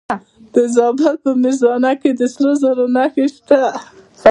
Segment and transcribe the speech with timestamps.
[0.53, 3.61] د زابل په میزانه کې د سرو زرو نښې شته.